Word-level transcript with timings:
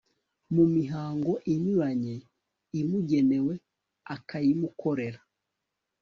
mu 0.55 0.65
mihango 0.75 1.31
inyuranye 1.53 2.15
imugenewe 2.79 3.53
akayimukorera 4.15 5.19